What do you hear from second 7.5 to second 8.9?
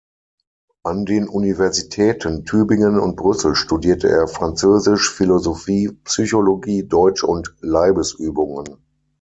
Leibesübungen.